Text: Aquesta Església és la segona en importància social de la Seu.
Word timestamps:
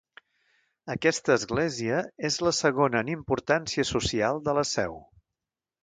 Aquesta 0.93 1.35
Església 1.35 2.01
és 2.31 2.39
la 2.47 2.55
segona 2.63 3.05
en 3.07 3.15
importància 3.17 3.89
social 3.95 4.45
de 4.49 4.61
la 4.61 4.69
Seu. 4.75 5.03